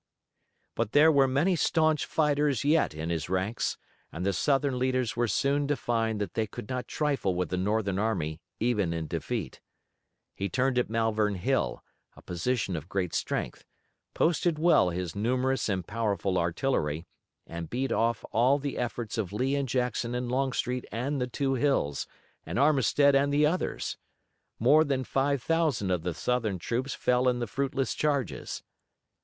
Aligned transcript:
But 0.73 0.93
there 0.93 1.11
were 1.11 1.27
many 1.27 1.55
staunch 1.55 2.07
fighters 2.07 2.63
yet 2.65 2.95
in 2.95 3.11
his 3.11 3.29
ranks, 3.29 3.77
and 4.11 4.25
the 4.25 4.33
Southern 4.33 4.79
leaders 4.79 5.15
were 5.15 5.27
soon 5.27 5.67
to 5.67 5.75
find 5.75 6.19
that 6.19 6.33
they 6.33 6.47
could 6.47 6.67
not 6.69 6.87
trifle 6.87 7.35
with 7.35 7.49
the 7.49 7.57
Northern 7.57 7.99
army 7.99 8.41
even 8.59 8.93
in 8.93 9.05
defeat. 9.05 9.61
He 10.33 10.49
turned 10.49 10.79
at 10.79 10.89
Malvern 10.89 11.35
Hill, 11.35 11.83
a 12.15 12.23
position 12.23 12.75
of 12.75 12.89
great 12.89 13.13
strength, 13.13 13.63
posted 14.15 14.57
well 14.57 14.89
his 14.89 15.15
numerous 15.15 15.69
and 15.69 15.85
powerful 15.85 16.35
artillery, 16.39 17.05
and 17.45 17.69
beat 17.69 17.91
off 17.91 18.25
all 18.31 18.57
the 18.57 18.79
efforts 18.79 19.19
of 19.19 19.31
Lee 19.31 19.53
and 19.53 19.69
Jackson 19.69 20.15
and 20.15 20.31
Longstreet 20.31 20.85
and 20.91 21.21
the 21.21 21.27
two 21.27 21.53
Hills, 21.53 22.07
and 22.43 22.57
Armistead 22.57 23.13
and 23.13 23.31
the 23.31 23.45
others. 23.45 23.97
More 24.57 24.83
than 24.83 25.03
five 25.03 25.43
thousand 25.43 25.91
of 25.91 26.01
the 26.01 26.15
Southern 26.15 26.57
troops 26.57 26.95
fell 26.95 27.27
in 27.29 27.37
the 27.37 27.45
fruitless 27.45 27.93
charges. 27.93 28.63